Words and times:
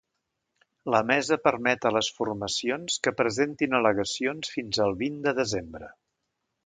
La 0.93 1.01
mesa 1.09 1.37
permet 1.47 1.85
a 1.89 1.91
les 1.97 2.09
formacions 2.21 2.97
que 3.07 3.13
presentin 3.19 3.77
al·legacions 3.81 4.53
fins 4.55 4.81
al 4.87 4.97
vint 5.03 5.21
de 5.29 5.35
desembre. 5.43 5.93